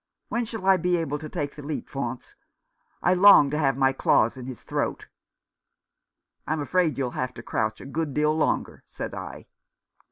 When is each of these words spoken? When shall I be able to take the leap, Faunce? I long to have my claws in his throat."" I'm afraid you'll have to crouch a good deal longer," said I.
When 0.29 0.45
shall 0.45 0.65
I 0.65 0.77
be 0.77 0.97
able 0.97 1.19
to 1.19 1.29
take 1.29 1.53
the 1.55 1.61
leap, 1.61 1.87
Faunce? 1.87 2.33
I 3.03 3.13
long 3.13 3.51
to 3.51 3.57
have 3.59 3.77
my 3.77 3.93
claws 3.93 4.35
in 4.35 4.47
his 4.47 4.63
throat."" 4.63 5.05
I'm 6.47 6.59
afraid 6.59 6.97
you'll 6.97 7.11
have 7.11 7.35
to 7.35 7.43
crouch 7.43 7.79
a 7.81 7.85
good 7.85 8.15
deal 8.15 8.35
longer," 8.35 8.81
said 8.87 9.13
I. 9.13 9.45